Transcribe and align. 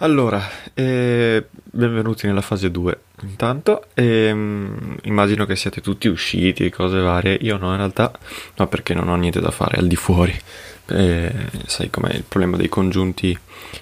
Allora, 0.00 0.40
eh, 0.74 1.44
benvenuti 1.52 2.28
nella 2.28 2.40
fase 2.40 2.70
2. 2.70 3.00
Intanto, 3.22 3.86
ehm, 3.94 4.98
immagino 5.02 5.44
che 5.44 5.56
siate 5.56 5.80
tutti 5.80 6.06
usciti 6.06 6.66
e 6.66 6.70
cose 6.70 7.00
varie. 7.00 7.36
Io 7.40 7.56
no, 7.56 7.72
in 7.72 7.78
realtà, 7.78 8.12
no, 8.58 8.68
perché 8.68 8.94
non 8.94 9.08
ho 9.08 9.16
niente 9.16 9.40
da 9.40 9.50
fare 9.50 9.78
al 9.78 9.88
di 9.88 9.96
fuori. 9.96 10.32
Eh, 10.90 11.32
sai 11.66 11.90
com'è 11.90 12.14
il 12.14 12.22
problema 12.22 12.56
dei 12.56 12.68
congiunti 12.68 13.36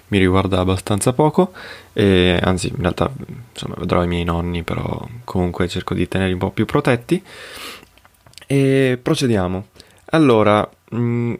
mi 0.09 0.19
riguarda 0.19 0.59
abbastanza 0.59 1.13
poco. 1.13 1.53
Eh, 1.93 2.41
anzi, 2.43 2.69
in 2.69 2.81
realtà, 2.81 3.13
insomma, 3.53 3.75
vedrò 3.77 4.03
i 4.03 4.09
miei 4.09 4.25
nonni, 4.25 4.63
però 4.63 5.07
comunque 5.25 5.69
cerco 5.69 5.93
di 5.93 6.09
tenerli 6.09 6.33
un 6.33 6.39
po' 6.39 6.51
più 6.51 6.65
protetti. 6.65 7.23
E 8.47 8.99
procediamo. 9.03 9.67
Allora, 10.11 10.67
mh, 10.91 11.35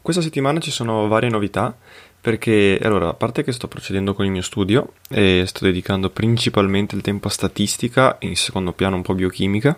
questa 0.00 0.22
settimana 0.22 0.60
ci 0.60 0.70
sono 0.70 1.06
varie 1.08 1.28
novità 1.28 1.76
perché 2.22 2.78
allora, 2.80 3.08
a 3.08 3.14
parte 3.14 3.42
che 3.42 3.50
sto 3.50 3.66
procedendo 3.66 4.14
con 4.14 4.24
il 4.24 4.30
mio 4.30 4.42
studio 4.42 4.92
e 5.08 5.42
sto 5.44 5.64
dedicando 5.64 6.08
principalmente 6.08 6.94
il 6.94 7.02
tempo 7.02 7.26
a 7.26 7.30
statistica, 7.30 8.16
in 8.20 8.36
secondo 8.36 8.72
piano 8.72 8.94
un 8.94 9.02
po' 9.02 9.14
biochimica, 9.14 9.76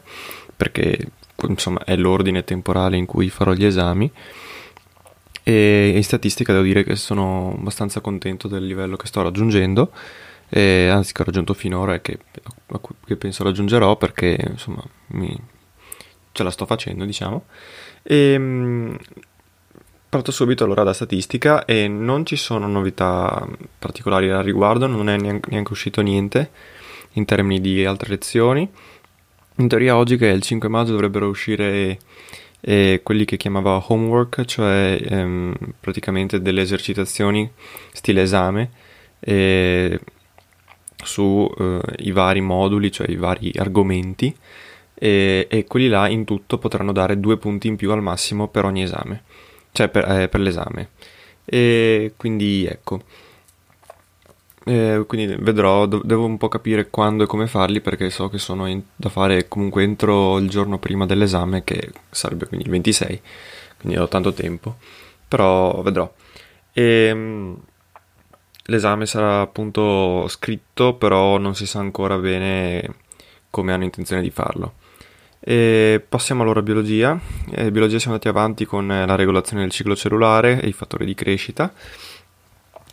perché 0.54 1.08
insomma 1.48 1.82
è 1.84 1.96
l'ordine 1.96 2.44
temporale 2.44 2.98
in 2.98 3.06
cui 3.06 3.30
farò 3.30 3.54
gli 3.54 3.64
esami. 3.64 4.12
E 5.42 5.92
in 5.96 6.04
statistica 6.04 6.52
devo 6.52 6.64
dire 6.64 6.84
che 6.84 6.96
sono 6.96 7.54
abbastanza 7.58 8.00
contento 8.00 8.46
del 8.46 8.66
livello 8.66 8.96
che 8.96 9.06
sto 9.06 9.22
raggiungendo, 9.22 9.90
e, 10.50 10.88
anzi 10.88 11.14
che 11.14 11.22
ho 11.22 11.24
raggiunto 11.24 11.54
finora 11.54 11.94
e 11.94 12.02
che, 12.02 12.18
che 13.06 13.16
penso 13.16 13.42
raggiungerò 13.42 13.96
perché 13.96 14.36
insomma 14.50 14.84
mi, 15.08 15.34
ce 16.32 16.42
la 16.42 16.50
sto 16.50 16.66
facendo, 16.66 17.06
diciamo. 17.06 17.46
E, 18.02 18.98
Parto 20.14 20.30
subito 20.30 20.62
allora 20.62 20.84
da 20.84 20.92
statistica 20.92 21.64
e 21.64 21.88
non 21.88 22.24
ci 22.24 22.36
sono 22.36 22.68
novità 22.68 23.44
particolari 23.76 24.30
al 24.30 24.44
riguardo, 24.44 24.86
non 24.86 25.08
è 25.08 25.16
neanche 25.16 25.72
uscito 25.72 26.02
niente 26.02 26.52
in 27.14 27.24
termini 27.24 27.60
di 27.60 27.84
altre 27.84 28.10
lezioni. 28.10 28.70
In 29.56 29.66
teoria 29.66 29.96
oggi 29.96 30.16
che 30.16 30.30
è 30.30 30.32
il 30.32 30.40
5 30.40 30.68
maggio 30.68 30.92
dovrebbero 30.92 31.26
uscire 31.26 31.98
eh, 32.60 33.00
quelli 33.02 33.24
che 33.24 33.36
chiamava 33.36 33.82
homework, 33.88 34.44
cioè 34.44 35.00
ehm, 35.04 35.52
praticamente 35.80 36.40
delle 36.40 36.62
esercitazioni 36.62 37.50
stile 37.92 38.22
esame 38.22 38.70
eh, 39.18 39.98
su 41.02 41.52
eh, 41.58 42.12
vari 42.12 42.40
moduli, 42.40 42.92
cioè 42.92 43.10
i 43.10 43.16
vari 43.16 43.50
argomenti 43.56 44.32
e, 44.94 45.48
e 45.50 45.64
quelli 45.64 45.88
là 45.88 46.06
in 46.06 46.24
tutto 46.24 46.58
potranno 46.58 46.92
dare 46.92 47.18
due 47.18 47.36
punti 47.36 47.66
in 47.66 47.74
più 47.74 47.90
al 47.90 48.00
massimo 48.00 48.46
per 48.46 48.64
ogni 48.64 48.84
esame 48.84 49.22
cioè 49.74 49.88
per, 49.88 50.08
eh, 50.10 50.28
per 50.28 50.40
l'esame. 50.40 50.90
E 51.44 52.14
quindi 52.16 52.64
ecco. 52.66 53.02
Eh, 54.66 55.04
quindi 55.06 55.34
vedrò, 55.38 55.84
do- 55.86 56.00
devo 56.02 56.24
un 56.24 56.38
po' 56.38 56.48
capire 56.48 56.88
quando 56.88 57.24
e 57.24 57.26
come 57.26 57.46
farli 57.46 57.80
perché 57.82 58.08
so 58.08 58.28
che 58.30 58.38
sono 58.38 58.66
in- 58.66 58.82
da 58.96 59.10
fare 59.10 59.46
comunque 59.46 59.82
entro 59.82 60.38
il 60.38 60.48
giorno 60.48 60.78
prima 60.78 61.04
dell'esame 61.04 61.64
che 61.64 61.92
sarebbe 62.10 62.46
quindi 62.46 62.64
il 62.66 62.70
26, 62.72 63.20
quindi 63.78 63.98
ho 63.98 64.08
tanto 64.08 64.32
tempo, 64.32 64.76
però 65.28 65.82
vedrò. 65.82 66.10
E, 66.72 66.82
ehm, 67.10 67.58
l'esame 68.66 69.06
sarà 69.06 69.40
appunto 69.40 70.26
scritto, 70.28 70.94
però 70.94 71.36
non 71.38 71.54
si 71.54 71.66
sa 71.66 71.80
ancora 71.80 72.16
bene 72.18 72.94
come 73.50 73.72
hanno 73.72 73.84
intenzione 73.84 74.22
di 74.22 74.30
farlo. 74.30 74.74
E 75.46 76.02
passiamo 76.08 76.40
allora 76.40 76.60
a 76.60 76.62
biologia. 76.62 77.20
In 77.56 77.70
biologia 77.70 77.98
siamo 77.98 78.14
andati 78.14 78.28
avanti 78.28 78.64
con 78.64 78.86
la 78.86 79.14
regolazione 79.14 79.60
del 79.60 79.70
ciclo 79.70 79.94
cellulare 79.94 80.58
e 80.62 80.68
i 80.68 80.72
fattori 80.72 81.04
di 81.04 81.12
crescita. 81.12 81.70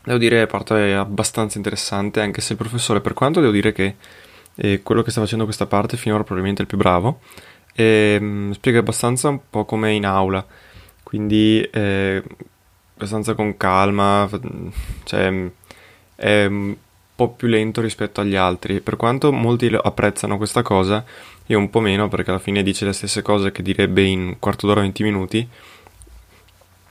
Devo 0.03 0.17
dire 0.17 0.47
parte 0.47 0.94
abbastanza 0.94 1.57
interessante, 1.57 2.19
anche 2.19 2.41
se 2.41 2.51
il 2.53 2.57
professore, 2.57 3.00
per 3.00 3.13
quanto 3.13 3.39
devo 3.39 3.53
dire 3.53 3.72
che 3.72 3.95
eh, 4.56 4.81
quello 4.84 5.01
che 5.01 5.12
sta 5.12 5.22
facendo 5.22 5.45
questa 5.45 5.66
parte 5.66 5.95
finora 5.95 6.23
probabilmente 6.23 6.62
è 6.62 6.66
il 6.66 6.69
più 6.69 6.78
bravo, 6.78 7.22
eh, 7.73 8.50
spiega 8.51 8.79
abbastanza 8.79 9.29
un 9.29 9.39
po' 9.50 9.63
come 9.63 9.94
in 9.94 10.06
aula, 10.06 10.45
quindi 11.03 11.62
eh, 11.62 12.22
abbastanza 12.95 13.33
con 13.33 13.56
calma, 13.56 14.28
cioè 15.03 15.50
è 16.16 16.45
un 16.47 16.75
po' 17.16 17.29
più 17.29 17.47
lento 17.47 17.79
rispetto 17.79 18.19
agli 18.19 18.35
altri. 18.35 18.81
Per 18.81 18.97
quanto 18.97 19.31
molti 19.31 19.73
apprezzano 19.81 20.35
questa 20.35 20.63
cosa, 20.63 21.06
io 21.51 21.57
un 21.57 21.69
po' 21.69 21.81
meno 21.81 22.07
perché 22.07 22.29
alla 22.29 22.39
fine 22.39 22.63
dice 22.63 22.85
le 22.85 22.94
stesse 22.94 23.22
cose 23.22 23.51
che 23.51 23.62
direbbe 23.62 24.03
in 24.03 24.19
un 24.22 24.39
quarto 24.39 24.67
d'ora, 24.67 24.81
20 24.81 25.03
minuti, 25.03 25.47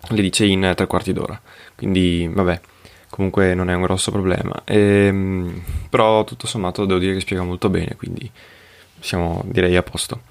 le 0.09 0.23
dice 0.23 0.45
in 0.45 0.73
tre 0.77 0.87
quarti 0.87 1.13
d'ora. 1.13 1.41
Quindi, 1.75 2.29
vabbè, 2.31 2.61
comunque 3.09 3.55
non 3.55 3.71
è 3.71 3.75
un 3.75 3.83
grosso 3.83 4.11
problema. 4.11 4.63
Ehm, 4.65 5.63
però 5.89 6.25
tutto 6.25 6.47
sommato 6.47 6.85
devo 6.85 6.99
dire 6.99 7.15
che 7.15 7.21
spiega 7.21 7.43
molto 7.43 7.71
bene, 7.71 7.97
quindi 7.97 8.31
siamo 9.01 9.43
direi 9.47 9.77
a 9.77 9.83
posto. 9.83 10.23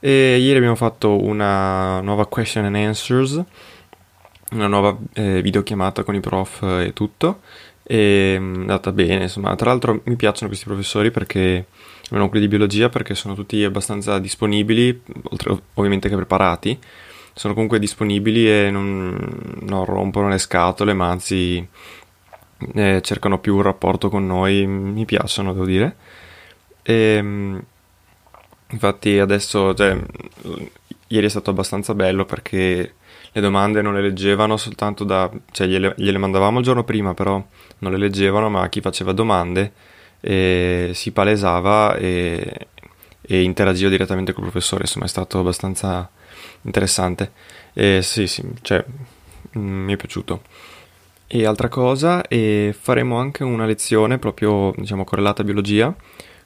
E 0.00 0.38
ieri 0.38 0.56
abbiamo 0.56 0.76
fatto 0.76 1.22
una 1.22 2.00
nuova 2.00 2.26
question 2.26 2.64
and 2.64 2.76
answers, 2.76 3.42
una 4.52 4.66
nuova 4.66 4.96
eh, 5.12 5.42
videochiamata 5.42 6.04
con 6.04 6.14
i 6.14 6.20
prof 6.20 6.62
e 6.62 6.92
tutto. 6.94 7.40
E 7.86 8.34
è 8.34 8.36
andata 8.36 8.92
bene, 8.92 9.24
insomma. 9.24 9.54
Tra 9.54 9.70
l'altro 9.70 10.00
mi 10.04 10.16
piacciono 10.16 10.48
questi 10.48 10.66
professori 10.66 11.10
perché 11.10 11.66
almeno 12.10 12.28
quelli 12.28 12.44
di 12.44 12.50
biologia 12.50 12.88
perché 12.88 13.14
sono 13.14 13.34
tutti 13.34 13.62
abbastanza 13.62 14.18
disponibili, 14.18 15.02
oltre 15.24 15.56
ovviamente 15.74 16.08
che 16.08 16.16
preparati, 16.16 16.78
sono 17.32 17.52
comunque 17.54 17.78
disponibili 17.78 18.48
e 18.48 18.70
non, 18.70 19.16
non 19.60 19.84
rompono 19.84 20.28
le 20.28 20.38
scatole, 20.38 20.92
ma 20.92 21.08
anzi 21.08 21.66
eh, 22.74 23.00
cercano 23.02 23.38
più 23.38 23.56
un 23.56 23.62
rapporto 23.62 24.08
con 24.08 24.26
noi, 24.26 24.66
mi 24.66 25.04
piacciono, 25.04 25.52
devo 25.52 25.66
dire. 25.66 25.96
E, 26.82 26.94
ehm, 26.94 27.62
infatti 28.70 29.18
adesso, 29.18 29.74
cioè, 29.74 29.98
ieri 31.08 31.26
è 31.26 31.30
stato 31.30 31.50
abbastanza 31.50 31.94
bello 31.94 32.24
perché 32.24 32.94
le 33.34 33.40
domande 33.40 33.82
non 33.82 33.94
le 33.94 34.00
leggevano 34.00 34.56
soltanto 34.56 35.02
da... 35.02 35.28
cioè 35.50 35.66
gliele, 35.66 35.92
gliele 35.96 36.18
mandavamo 36.18 36.60
il 36.60 36.64
giorno 36.64 36.84
prima, 36.84 37.14
però 37.14 37.44
non 37.78 37.90
le 37.90 37.98
leggevano, 37.98 38.48
ma 38.48 38.68
chi 38.68 38.80
faceva 38.80 39.10
domande 39.12 39.72
e 40.20 40.92
si 40.94 41.10
palesava 41.10 41.96
e, 41.96 42.68
e 43.20 43.42
interagiva 43.42 43.90
direttamente 43.90 44.32
col 44.32 44.44
professore, 44.44 44.82
insomma 44.82 45.06
è 45.06 45.08
stato 45.08 45.40
abbastanza 45.40 46.08
interessante 46.62 47.32
e 47.72 48.02
sì 48.02 48.28
sì, 48.28 48.42
cioè, 48.62 48.84
mm, 49.58 49.84
mi 49.84 49.92
è 49.94 49.96
piaciuto. 49.96 50.42
e 51.26 51.44
altra 51.44 51.68
cosa, 51.68 52.22
e 52.28 52.74
faremo 52.78 53.18
anche 53.18 53.42
una 53.42 53.66
lezione 53.66 54.18
proprio 54.18 54.72
diciamo 54.76 55.04
correlata 55.04 55.42
a 55.42 55.44
biologia 55.44 55.92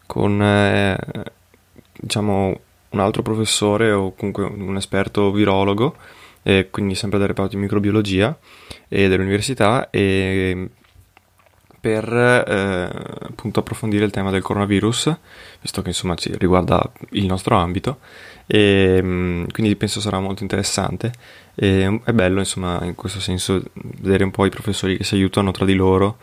con 0.06 0.43
eh, 0.43 0.96
diciamo 2.00 2.61
un 2.91 3.00
altro 3.00 3.20
professore 3.23 3.93
o 3.93 4.14
comunque 4.14 4.44
un 4.44 4.76
esperto 4.76 5.31
virologo, 5.31 5.94
e 6.49 6.69
quindi 6.71 6.95
sempre 6.95 7.19
del 7.19 7.29
reparto 7.29 7.56
di 7.56 7.61
microbiologia 7.61 8.35
e 8.89 9.06
dell'università 9.06 9.91
e 9.91 10.71
per 11.79 12.11
eh, 12.11 12.91
appunto 13.27 13.61
approfondire 13.61 14.06
il 14.06 14.11
tema 14.11 14.31
del 14.31 14.41
coronavirus, 14.41 15.15
visto 15.61 15.83
che 15.83 15.89
insomma 15.89 16.15
ci 16.15 16.35
riguarda 16.39 16.91
il 17.11 17.27
nostro 17.27 17.55
ambito, 17.55 17.99
e 18.47 18.99
mm, 19.03 19.45
quindi 19.53 19.77
penso 19.77 20.00
sarà 20.00 20.21
molto 20.21 20.43
interessante. 20.43 21.12
E 21.55 22.00
è 22.03 22.12
bello 22.12 22.39
insomma 22.39 22.83
in 22.83 22.94
questo 22.94 23.21
senso 23.21 23.62
vedere 24.01 24.25
un 24.25 24.31
po' 24.31 24.47
i 24.47 24.51
professori 24.51 24.97
che 24.97 25.05
si 25.05 25.17
aiutano 25.17 25.51
tra 25.51 25.67
di 25.67 25.75
loro 25.75 26.17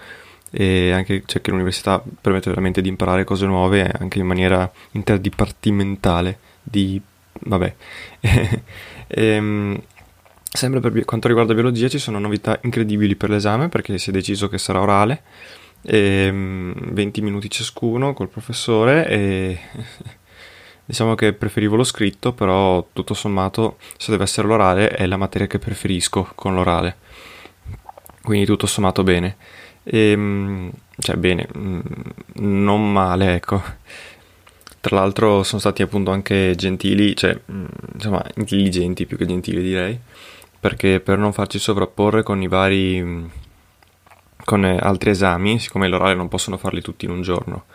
e 0.49 0.91
anche 0.91 1.21
cioè, 1.27 1.39
che 1.39 1.51
l'università 1.51 2.01
permette 2.19 2.49
veramente 2.49 2.81
di 2.81 2.89
imparare 2.89 3.25
cose 3.25 3.45
nuove 3.45 3.91
anche 3.99 4.17
in 4.17 4.25
maniera 4.25 4.71
interdipartimentale 4.91 6.39
di 6.63 6.99
vabbè 7.41 7.75
e, 8.21 8.61
ehm, 9.07 9.81
sempre 10.55 10.79
per 10.79 11.05
quanto 11.05 11.27
riguarda 11.27 11.53
biologia 11.53 11.87
ci 11.87 11.99
sono 11.99 12.19
novità 12.19 12.59
incredibili 12.63 13.15
per 13.15 13.29
l'esame 13.29 13.69
perché 13.69 13.97
si 13.97 14.09
è 14.09 14.13
deciso 14.13 14.47
che 14.47 14.57
sarà 14.57 14.81
orale 14.81 15.23
e, 15.81 16.31
20 16.31 17.21
minuti 17.21 17.49
ciascuno 17.49 18.13
col 18.13 18.29
professore 18.29 19.07
e 19.07 19.59
diciamo 20.85 21.15
che 21.15 21.33
preferivo 21.33 21.75
lo 21.75 21.83
scritto 21.83 22.33
però 22.33 22.87
tutto 22.93 23.13
sommato 23.13 23.77
se 23.97 24.11
deve 24.11 24.23
essere 24.23 24.47
l'orale 24.47 24.89
è 24.89 25.05
la 25.05 25.17
materia 25.17 25.47
che 25.47 25.59
preferisco 25.59 26.31
con 26.35 26.55
l'orale. 26.55 26.97
Quindi 28.21 28.45
tutto 28.47 28.65
sommato 28.65 29.03
bene. 29.03 29.37
E, 29.83 30.11
ehm, 30.11 30.71
cioè 30.97 31.15
bene, 31.15 31.47
mm, 31.55 31.79
non 32.35 32.91
male, 32.91 33.35
ecco. 33.35 33.61
Tra 34.79 34.95
l'altro 34.97 35.43
sono 35.43 35.59
stati 35.59 35.81
appunto 35.83 36.11
anche 36.11 36.53
gentili, 36.55 37.15
cioè 37.15 37.39
mm, 37.51 37.65
insomma 37.93 38.23
intelligenti 38.35 39.05
più 39.05 39.17
che 39.17 39.25
gentili 39.27 39.61
direi, 39.61 39.99
perché 40.65 40.99
per 40.99 41.19
non 41.19 41.31
farci 41.31 41.59
sovrapporre 41.59 42.23
con 42.23 42.41
i 42.41 42.47
vari 42.47 42.99
mm, 42.99 43.25
con 44.43 44.63
altri 44.63 45.11
esami, 45.11 45.59
siccome 45.59 45.87
l'orale 45.87 46.15
non 46.15 46.27
possono 46.27 46.57
farli 46.57 46.81
tutti 46.81 47.05
in 47.05 47.11
un 47.11 47.21
giorno 47.21 47.65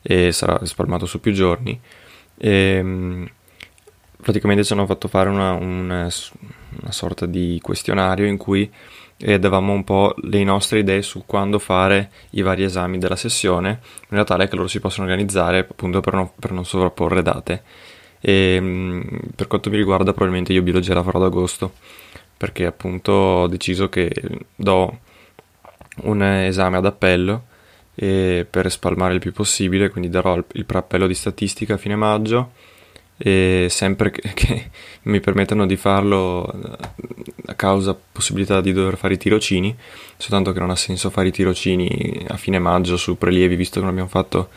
e 0.00 0.32
sarà 0.32 0.58
spalmato 0.64 1.04
su 1.04 1.20
più 1.20 1.32
giorni, 1.32 1.78
e, 2.38 3.30
praticamente 4.22 4.64
ci 4.64 4.72
hanno 4.72 4.86
fatto 4.86 5.06
fare 5.06 5.28
una, 5.28 5.52
una, 5.52 6.08
una 6.80 6.92
sorta 6.92 7.26
di 7.26 7.58
questionario 7.60 8.24
in 8.24 8.38
cui 8.38 8.72
e 9.18 9.38
davamo 9.38 9.74
un 9.74 9.84
po' 9.84 10.14
le 10.22 10.42
nostre 10.42 10.78
idee 10.78 11.02
su 11.02 11.24
quando 11.26 11.58
fare 11.58 12.10
i 12.30 12.40
vari 12.40 12.62
esami 12.62 12.96
della 12.96 13.16
sessione, 13.16 13.68
in 13.68 14.06
maniera 14.08 14.26
tale 14.26 14.48
che 14.48 14.56
loro 14.56 14.66
si 14.66 14.80
possano 14.80 15.06
organizzare 15.06 15.58
appunto 15.58 16.00
per 16.00 16.14
non, 16.14 16.30
per 16.38 16.52
non 16.52 16.64
sovrapporre 16.64 17.20
date. 17.20 17.62
E 18.18 18.58
mm, 18.58 19.00
per 19.36 19.46
quanto 19.46 19.68
mi 19.68 19.76
riguarda, 19.76 20.12
probabilmente 20.12 20.54
io 20.54 20.62
biologia 20.62 20.94
la 20.94 21.02
farò 21.02 21.18
ad 21.18 21.26
agosto, 21.26 21.72
perché 22.40 22.64
appunto 22.64 23.12
ho 23.12 23.46
deciso 23.48 23.90
che 23.90 24.10
do 24.56 24.98
un 26.04 26.22
esame 26.22 26.78
ad 26.78 26.86
appello 26.86 27.44
per 27.94 28.70
spalmare 28.70 29.12
il 29.12 29.20
più 29.20 29.30
possibile, 29.30 29.90
quindi 29.90 30.08
darò 30.08 30.42
il 30.52 30.64
preappello 30.64 31.06
di 31.06 31.12
statistica 31.12 31.74
a 31.74 31.76
fine 31.76 31.96
maggio 31.96 32.52
e 33.18 33.66
sempre 33.68 34.10
che, 34.10 34.22
che, 34.32 34.70
mi 35.02 35.20
permettano 35.20 35.66
di 35.66 35.76
farlo 35.76 36.50
a 37.44 37.54
causa 37.56 37.94
possibilità 38.10 38.62
di 38.62 38.72
dover 38.72 38.96
fare 38.96 39.12
i 39.12 39.18
tirocini, 39.18 39.76
soltanto 40.16 40.52
che 40.52 40.60
non 40.60 40.70
ha 40.70 40.76
senso 40.76 41.10
fare 41.10 41.28
i 41.28 41.32
tirocini 41.32 42.24
a 42.26 42.38
fine 42.38 42.58
maggio 42.58 42.96
su 42.96 43.18
prelievi, 43.18 43.54
visto 43.54 43.74
che 43.74 43.80
non 43.80 43.90
abbiamo 43.90 44.08
fatto 44.08 44.48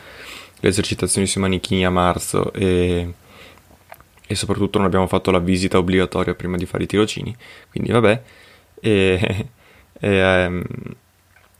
le 0.58 0.68
esercitazioni 0.70 1.26
sui 1.26 1.42
manichini 1.42 1.84
a 1.84 1.90
marzo 1.90 2.50
e, 2.54 3.12
e 4.34 4.36
soprattutto 4.36 4.78
non 4.78 4.86
abbiamo 4.88 5.06
fatto 5.06 5.30
la 5.30 5.38
visita 5.38 5.78
obbligatoria 5.78 6.34
prima 6.34 6.56
di 6.56 6.66
fare 6.66 6.84
i 6.84 6.86
tirocini, 6.86 7.34
quindi 7.70 7.92
vabbè. 7.92 8.22
E, 8.80 9.48
e, 10.00 10.46
um, 10.46 10.62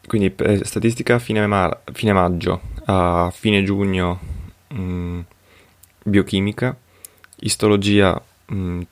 quindi 0.07 0.35
eh, 0.37 0.65
statistica 0.65 1.19
fine, 1.19 1.47
mar- 1.47 1.83
fine, 1.93 2.13
maggio, 2.13 2.61
a 2.87 3.31
fine 3.33 3.63
giugno 3.63 4.21
mm, 4.75 5.21
biochimica 6.03 6.77
istologia 7.41 8.21
mm, 8.53 8.83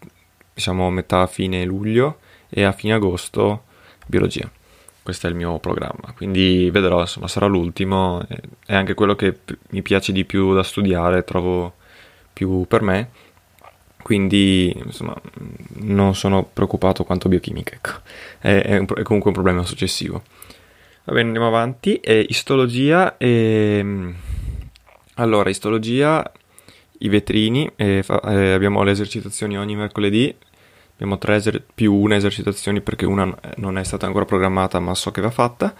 diciamo 0.54 0.90
metà 0.90 1.26
fine 1.26 1.64
luglio 1.64 2.18
e 2.48 2.62
a 2.62 2.72
fine 2.72 2.94
agosto 2.94 3.64
biologia. 4.06 4.50
Questo 5.02 5.26
è 5.26 5.30
il 5.30 5.34
mio 5.34 5.58
programma, 5.58 6.12
quindi 6.14 6.70
vedrò, 6.70 7.00
insomma, 7.00 7.26
sarà 7.26 7.46
l'ultimo, 7.46 8.24
è 8.64 8.76
anche 8.76 8.94
quello 8.94 9.16
che 9.16 9.40
mi 9.70 9.82
piace 9.82 10.12
di 10.12 10.24
più 10.24 10.54
da 10.54 10.62
studiare, 10.62 11.24
trovo 11.24 11.74
più 12.32 12.66
per 12.68 12.82
me, 12.82 13.10
quindi 14.02 14.76
insomma 14.84 15.14
non 15.74 16.14
sono 16.14 16.44
preoccupato 16.44 17.04
quanto 17.04 17.28
biochimica, 17.28 17.74
ecco. 17.74 17.90
è, 18.38 18.62
è, 18.62 18.78
un, 18.78 18.86
è 18.96 19.02
comunque 19.02 19.30
un 19.30 19.34
problema 19.34 19.64
successivo. 19.64 20.22
Va 21.04 21.14
bene, 21.14 21.26
andiamo 21.26 21.48
avanti. 21.48 21.96
E 21.96 22.26
istologia. 22.28 23.16
E... 23.16 24.14
Allora, 25.14 25.50
istologia 25.50 26.30
i 26.98 27.08
vetrini 27.08 27.70
e 27.74 28.02
fa, 28.02 28.20
eh, 28.20 28.52
abbiamo 28.52 28.82
le 28.82 28.92
esercitazioni 28.92 29.58
ogni 29.58 29.76
mercoledì. 29.76 30.34
Abbiamo 30.94 31.18
tre 31.18 31.36
eser- 31.36 31.62
più 31.74 31.92
una 31.94 32.16
esercitazioni 32.16 32.80
perché 32.80 33.06
una 33.06 33.34
non 33.56 33.78
è 33.78 33.84
stata 33.84 34.06
ancora 34.06 34.24
programmata 34.24 34.78
ma 34.78 34.94
so 34.94 35.10
che 35.10 35.20
va 35.20 35.30
fatta. 35.30 35.74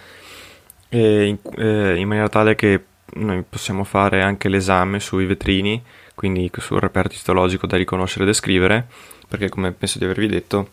In, 0.88 1.38
eh, 1.56 1.96
in, 1.96 2.06
maniera 2.06 2.28
tale 2.28 2.54
che 2.54 2.84
noi 3.14 3.42
possiamo 3.48 3.84
fare 3.84 4.20
anche 4.20 4.48
l'esame 4.50 5.00
sui 5.00 5.24
vetrini, 5.24 5.82
quindi 6.14 6.50
sul 6.58 6.80
reperto 6.80 7.14
istologico 7.14 7.66
da 7.66 7.76
riconoscere 7.76 8.24
e 8.24 8.26
descrivere, 8.26 8.86
perché 9.28 9.48
come 9.48 9.72
penso 9.72 9.98
di 9.98 10.04
avervi 10.04 10.26
detto, 10.26 10.68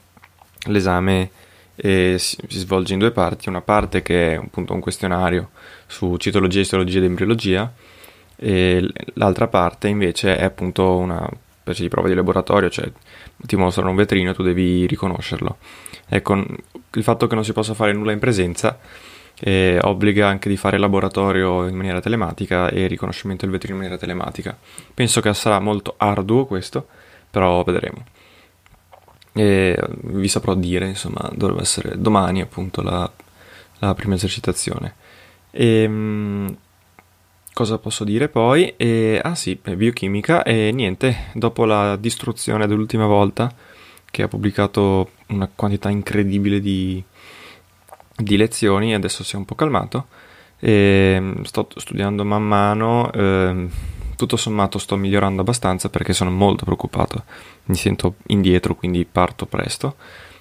l'esame 0.66 1.32
eh, 1.76 2.18
si, 2.18 2.38
si, 2.48 2.60
svolge 2.60 2.94
in 2.94 3.00
due 3.00 3.12
parti, 3.12 3.50
una 3.50 3.62
parte 3.62 4.02
che 4.02 4.34
è 4.34 4.36
appunto 4.36 4.74
un 4.74 4.80
questionario 4.80 5.52
su 5.88 6.18
citologia, 6.18 6.60
istologia 6.60 6.98
ed 6.98 7.06
embriologia, 7.06 7.72
e 8.36 8.88
l'altra 9.14 9.48
parte 9.48 9.88
invece 9.88 10.38
è 10.38 10.44
appunto 10.44 10.98
una 10.98 11.28
specie 11.62 11.84
di 11.84 11.90
prova 11.90 12.08
di 12.08 12.16
laboratorio, 12.16 12.70
cioè 12.70 12.92
ti 13.38 13.56
mostrano 13.56 13.92
un 13.92 13.96
vetrino 13.96 14.32
e 14.32 14.34
tu 14.34 14.44
devi 14.44 14.86
riconoscerlo. 14.88 15.58
Ecco, 16.08 16.46
il 16.94 17.04
fatto 17.04 17.28
che 17.28 17.36
non 17.36 17.44
si 17.44 17.54
possa 17.54 17.74
fare 17.74 17.94
nulla 17.94 18.12
in 18.12 18.20
presenza 18.20 18.78
eh, 19.40 19.80
obbliga 19.82 20.28
anche 20.28 20.50
di 20.50 20.58
fare 20.58 20.78
laboratorio 20.78 21.68
in 21.68 21.76
maniera 21.76 22.02
telematica 22.02 22.70
e 22.70 22.88
riconoscimento 22.88 23.46
del 23.46 23.54
vetrino 23.54 23.76
in 23.76 23.82
maniera 23.82 24.00
telematica. 24.00 24.58
Penso 24.94 25.22
che 25.22 25.34
sarà 25.34 25.60
molto 25.60 25.96
arduo 25.98 26.46
questo, 26.46 26.88
però 27.30 27.64
vedremo. 27.64 28.06
E 29.34 29.78
vi 30.02 30.28
saprò 30.28 30.56
dire, 30.56 30.88
insomma, 30.88 31.30
dovrebbe 31.34 31.62
essere 31.62 32.00
domani 32.00 32.42
appunto 32.42 32.82
la, 32.82 33.10
la 33.80 33.94
prima 33.94 34.16
esercitazione. 34.16 34.96
E, 35.52 35.84
ehm, 35.84 36.58
cosa 37.54 37.78
posso 37.78 38.04
dire 38.04 38.28
poi? 38.28 38.74
E, 38.76 39.20
ah 39.22 39.36
sì, 39.36 39.60
biochimica 39.62 40.44
e 40.44 40.72
niente, 40.74 41.28
dopo 41.34 41.66
la 41.66 41.96
distruzione 41.96 42.68
dell'ultima 42.68 43.06
volta 43.06 43.54
che 44.12 44.24
ha 44.24 44.28
pubblicato 44.28 45.12
una 45.28 45.50
quantità 45.54 45.90
incredibile 45.90 46.60
di, 46.60 47.04
di 48.20 48.38
lezioni, 48.38 48.94
adesso 48.94 49.24
si 49.24 49.36
è 49.36 49.38
un 49.38 49.46
po' 49.46 49.56
calmato 49.56 50.08
e 50.60 51.34
sto 51.44 51.68
studiando 51.76 52.26
man 52.26 52.44
mano, 52.44 53.12
eh, 53.12 53.68
tutto 54.16 54.36
sommato 54.36 54.78
sto 54.78 54.98
migliorando 54.98 55.42
abbastanza 55.42 55.90
perché 55.90 56.14
sono 56.14 56.30
molto 56.30 56.66
preoccupato, 56.66 57.24
mi 57.66 57.76
sento 57.76 58.16
indietro 58.28 58.76
quindi 58.76 59.06
parto 59.06 59.46
presto 59.46 59.96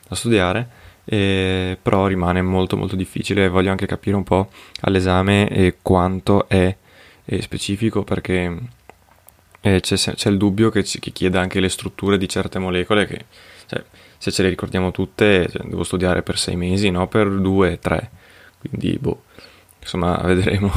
a 0.09 0.15
studiare. 0.15 0.87
Eh, 1.11 1.79
però 1.81 2.07
rimane 2.07 2.43
molto 2.43 2.77
molto 2.77 2.95
difficile 2.95 3.49
voglio 3.49 3.71
anche 3.71 3.87
capire 3.87 4.15
un 4.15 4.25
po' 4.25 4.51
all'esame 4.81 5.49
eh, 5.49 5.77
quanto 5.81 6.47
è 6.49 6.77
specifico 7.41 8.03
perché 8.03 8.59
eh, 9.61 9.81
c'è, 9.81 9.97
c'è, 9.97 10.29
il 10.29 10.37
dubbio 10.37 10.69
che, 10.71 10.85
ci, 10.85 10.99
che 10.99 11.11
chieda 11.11 11.41
anche 11.41 11.61
le 11.61 11.69
strutture 11.69 12.19
di 12.19 12.29
certe 12.29 12.59
molecole 12.59 13.07
che 13.07 13.25
cioè, 13.67 13.83
se 14.19 14.31
ce 14.31 14.43
le 14.43 14.49
ricordiamo 14.49 14.91
tutte 14.91 15.49
cioè, 15.49 15.67
devo 15.67 15.85
studiare 15.85 16.23
per 16.23 16.39
sei 16.39 16.57
mesi, 16.57 16.91
no 16.91 17.07
per 17.09 17.31
due, 17.31 17.79
tre. 17.79 18.11
Quindi, 18.59 18.99
boh, 19.01 19.23
insomma, 19.81 20.17
vedremo. 20.27 20.71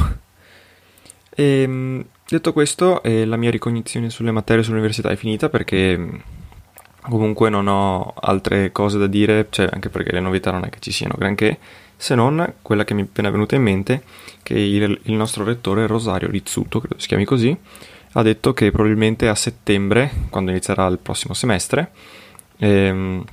E, 1.34 1.62
ehm, 1.62 2.04
detto 2.28 2.52
questo, 2.52 3.02
eh, 3.02 3.24
la 3.24 3.36
mia 3.36 3.50
ricognizione 3.50 4.10
sulle 4.10 4.30
materie 4.30 4.62
sull'università 4.62 5.10
è 5.10 5.16
finita 5.16 5.48
perché 5.48 6.22
comunque 7.02 7.50
non 7.50 7.66
ho 7.66 8.14
altre 8.20 8.70
cose 8.72 8.98
da 8.98 9.06
dire, 9.06 9.48
cioè 9.50 9.68
anche 9.70 9.88
perché 9.88 10.12
le 10.12 10.20
novità 10.20 10.50
non 10.52 10.64
è 10.64 10.70
che 10.70 10.78
ci 10.80 10.92
siano 10.92 11.14
granché 11.18 11.58
se 12.02 12.16
non 12.16 12.54
quella 12.62 12.84
che 12.84 12.94
mi 12.94 13.02
è 13.02 13.04
appena 13.04 13.30
venuta 13.30 13.54
in 13.54 13.62
mente, 13.62 14.02
che 14.42 14.54
il, 14.54 15.00
il 15.04 15.12
nostro 15.14 15.44
rettore 15.44 15.86
Rosario 15.86 16.28
Rizzuto, 16.28 16.80
credo 16.80 16.98
si 16.98 17.06
chiami 17.06 17.24
così, 17.24 17.56
ha 18.14 18.22
detto 18.22 18.52
che 18.52 18.72
probabilmente 18.72 19.28
a 19.28 19.36
settembre, 19.36 20.10
quando 20.28 20.50
inizierà 20.50 20.84
il 20.88 20.98
prossimo 20.98 21.32
semestre, 21.32 21.92
ehm, 22.62 23.24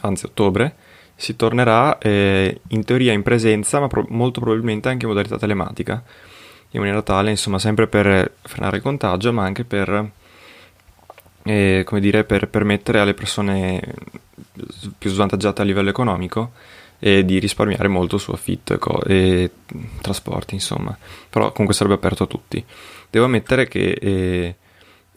anzi 0.00 0.24
ottobre, 0.24 0.74
si 1.14 1.36
tornerà 1.36 1.98
eh, 1.98 2.60
in 2.68 2.84
teoria 2.84 3.12
in 3.12 3.22
presenza, 3.22 3.78
ma 3.80 3.88
pro- 3.88 4.06
molto 4.08 4.40
probabilmente 4.40 4.88
anche 4.88 5.04
in 5.04 5.10
modalità 5.10 5.36
telematica, 5.36 6.02
in 6.70 6.80
maniera 6.80 7.02
tale, 7.02 7.30
insomma, 7.30 7.58
sempre 7.58 7.86
per 7.88 8.34
frenare 8.42 8.76
il 8.76 8.82
contagio, 8.82 9.32
ma 9.32 9.44
anche 9.44 9.64
per, 9.64 10.10
eh, 11.42 11.82
come 11.84 12.00
dire, 12.00 12.24
per 12.24 12.48
permettere 12.48 13.00
alle 13.00 13.14
persone 13.14 13.82
più 14.96 15.10
svantaggiate 15.10 15.62
a 15.62 15.64
livello 15.64 15.90
economico 15.90 16.52
e 17.00 17.24
di 17.24 17.38
risparmiare 17.38 17.88
molto 17.88 18.18
su 18.18 18.30
affitto 18.30 18.78
co- 18.78 19.02
e 19.04 19.50
trasporti, 20.00 20.54
insomma. 20.54 20.96
Però 21.28 21.52
comunque 21.52 21.74
sarebbe 21.74 21.96
aperto 21.96 22.24
a 22.24 22.26
tutti. 22.26 22.64
Devo 23.10 23.26
ammettere 23.26 23.68
che 23.68 23.90
eh, 23.90 24.56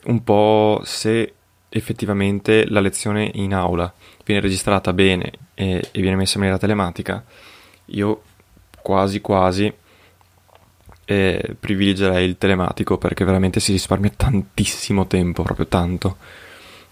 un 0.06 0.24
po' 0.24 0.82
se 0.84 1.34
effettivamente 1.74 2.68
la 2.68 2.82
lezione 2.82 3.32
in 3.36 3.54
aula 3.54 3.92
viene 4.25 4.42
registrata 4.42 4.92
bene 4.92 5.32
e, 5.54 5.82
e 5.92 6.01
viene 6.01 6.18
messa 6.18 6.34
in 6.34 6.42
maniera 6.42 6.60
telematica, 6.60 7.24
io 7.86 8.22
quasi 8.82 9.22
quasi 9.22 9.74
eh, 11.06 11.56
privilegerei 11.60 12.28
il 12.28 12.38
telematico 12.38 12.98
perché 12.98 13.24
veramente 13.24 13.60
si 13.60 13.72
risparmia 13.72 14.12
tantissimo 14.16 15.08
tempo, 15.08 15.44
proprio 15.44 15.68
tanto. 15.68 16.18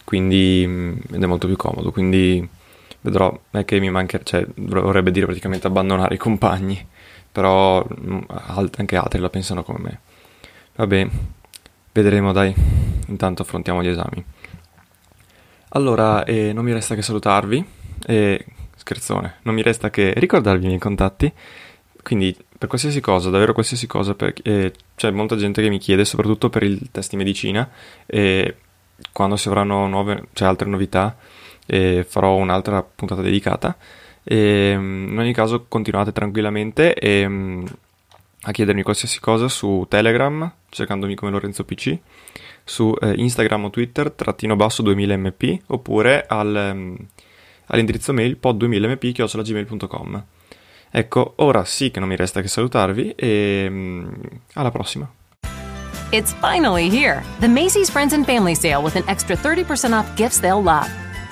Quindi 0.03 0.63
mm, 0.65 0.97
ed 1.13 1.23
è 1.23 1.25
molto 1.25 1.47
più 1.47 1.55
comodo. 1.57 1.91
Quindi 1.91 2.47
vedrò, 3.01 3.37
è 3.51 3.65
che 3.65 3.79
mi 3.79 3.89
manca, 3.89 4.19
cioè 4.23 4.45
vorrebbe 4.55 5.11
dire 5.11 5.25
praticamente 5.25 5.67
abbandonare 5.67 6.15
i 6.15 6.17
compagni, 6.17 6.85
però 7.31 7.85
mm, 7.85 8.19
anche 8.77 8.95
altri 8.95 9.19
la 9.19 9.29
pensano 9.29 9.63
come 9.63 9.79
me. 9.79 9.99
Vabbè, 10.75 11.07
vedremo 11.91 12.31
dai, 12.31 12.53
intanto 13.07 13.41
affrontiamo 13.41 13.83
gli 13.83 13.87
esami. 13.87 14.23
Allora, 15.69 16.23
eh, 16.23 16.51
non 16.53 16.63
mi 16.63 16.73
resta 16.73 16.95
che 16.95 17.01
salutarvi, 17.01 17.63
eh, 18.07 18.45
scherzone, 18.75 19.35
non 19.43 19.53
mi 19.53 19.61
resta 19.61 19.89
che 19.89 20.13
ricordarvi 20.15 20.63
i 20.63 20.67
miei 20.67 20.79
contatti, 20.79 21.31
quindi 22.01 22.35
per 22.57 22.67
qualsiasi 22.67 22.99
cosa, 23.01 23.29
davvero 23.29 23.53
qualsiasi 23.53 23.85
cosa, 23.85 24.15
perché, 24.15 24.41
eh, 24.43 24.73
c'è 24.95 25.11
molta 25.11 25.35
gente 25.35 25.61
che 25.61 25.69
mi 25.69 25.77
chiede, 25.77 26.05
soprattutto 26.05 26.49
per 26.49 26.63
il 26.63 26.89
test 26.91 27.11
di 27.11 27.17
medicina, 27.17 27.69
e 28.05 28.55
quando 29.11 29.35
si 29.35 29.47
avranno 29.47 29.87
nuove, 29.87 30.29
cioè 30.33 30.47
altre 30.47 30.67
novità, 30.67 31.15
farò 32.07 32.35
un'altra 32.35 32.81
puntata 32.81 33.21
dedicata. 33.21 33.77
E, 34.23 34.71
in 34.71 35.15
ogni 35.17 35.33
caso 35.33 35.65
continuate 35.67 36.11
tranquillamente 36.11 36.93
e, 36.95 37.27
mm, 37.27 37.65
a 38.41 38.51
chiedermi 38.51 38.81
qualsiasi 38.83 39.19
cosa 39.19 39.47
su 39.47 39.85
Telegram, 39.87 40.51
cercandomi 40.69 41.15
come 41.15 41.31
Lorenzo 41.31 41.63
PC, 41.63 41.97
su 42.69 42.95
eh, 43.01 43.13
Instagram 43.17 43.65
o 43.65 43.69
Twitter, 43.71 44.11
trattino 44.11 44.55
basso 44.55 44.83
2000mp, 44.83 45.61
oppure 45.67 46.23
al, 46.27 46.71
um, 46.73 46.95
all'indirizzo 47.65 48.13
mail 48.13 48.37
pod2000mp.gmail.com. 48.41 50.23
Ecco, 50.91 51.33
ora 51.37 51.65
sì 51.65 51.89
che 51.89 51.99
non 51.99 52.07
mi 52.07 52.15
resta 52.15 52.41
che 52.41 52.47
salutarvi 52.47 53.13
e 53.15 53.65
um, 53.67 54.15
alla 54.53 54.71
prossima. 54.71 55.11
It's 56.11 56.33
finally 56.33 56.89
here, 56.89 57.23
the 57.39 57.47
Macy's 57.47 57.89
Friends 57.89 58.13
and 58.13 58.25
Family 58.25 58.55
Sale 58.55 58.81
with 58.81 58.95
an 58.95 59.03
extra 59.07 59.35
30% 59.35 59.93
off 59.93 60.13
gifts 60.15 60.39
they'll 60.39 60.61
love. 60.61 61.08